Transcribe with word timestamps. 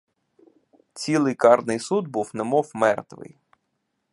Цілий 0.93 1.35
карний 1.35 1.79
суд 1.79 2.07
був 2.07 2.31
немов 2.33 2.71
мертвий. 2.75 3.37